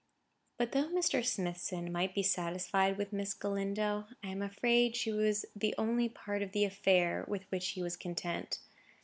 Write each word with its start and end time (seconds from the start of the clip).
But 0.57 0.71
though 0.71 0.89
Mr. 0.89 1.23
Smithson 1.23 1.91
might 1.91 2.15
be 2.15 2.23
satisfied 2.23 2.97
with 2.97 3.13
Miss 3.13 3.35
Galindo, 3.35 4.07
I 4.23 4.29
am 4.29 4.41
afraid 4.41 4.95
she 4.95 5.11
was 5.11 5.45
the 5.55 5.75
only 5.77 6.09
part 6.09 6.41
of 6.41 6.53
the 6.53 6.65
affair 6.65 7.23
with 7.27 7.43
which 7.51 7.67
he 7.67 7.83
was 7.83 7.95
content. 7.97 8.61